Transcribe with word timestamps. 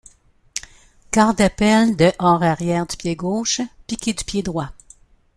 Carre 1.11 1.35
d'appel 1.35 1.95
dehors 1.95 2.41
arrière 2.41 2.87
du 2.87 2.97
pied 2.97 3.15
gauche, 3.15 3.61
piqué 3.85 4.13
du 4.15 4.23
pied 4.23 4.41
droit. 4.41 4.71